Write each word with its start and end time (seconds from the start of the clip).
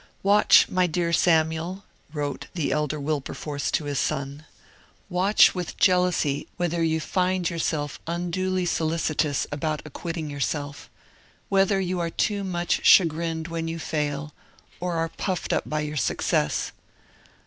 'Watch, 0.23 0.67
my 0.67 0.87
dear 0.87 1.13
Samuel,' 1.13 1.83
wrote 2.11 2.47
the 2.55 2.71
elder 2.71 2.99
Wilberforce 2.99 3.69
to 3.69 3.83
his 3.85 3.99
son, 3.99 4.45
'watch 5.09 5.53
with 5.53 5.77
jealousy 5.77 6.47
whether 6.57 6.81
you 6.81 6.99
find 6.99 7.47
yourself 7.47 7.99
unduly 8.07 8.65
solicitous 8.65 9.45
about 9.51 9.83
acquitting 9.85 10.27
yourself; 10.27 10.89
whether 11.49 11.79
you 11.79 11.99
are 11.99 12.09
too 12.09 12.43
much 12.43 12.83
chagrined 12.83 13.47
when 13.47 13.67
you 13.67 13.77
fail, 13.77 14.33
or 14.79 14.93
are 14.95 15.09
puffed 15.17 15.53
up 15.53 15.69
by 15.69 15.81
your 15.81 15.97
success. 15.97 16.71